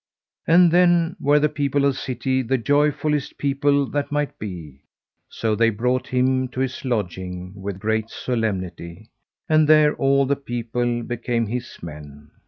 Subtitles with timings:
[0.47, 4.81] And then were the people of the city the joyfullest people that might be.
[5.29, 9.11] So they brought him to his lodging with great solemnity,
[9.47, 12.31] and there all the people became his men.